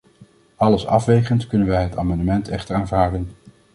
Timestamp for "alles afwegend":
0.55-1.47